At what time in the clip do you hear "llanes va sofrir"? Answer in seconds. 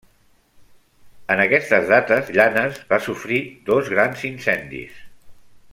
2.39-3.41